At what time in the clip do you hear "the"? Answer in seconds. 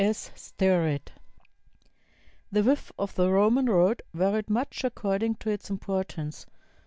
2.51-2.63, 3.13-3.29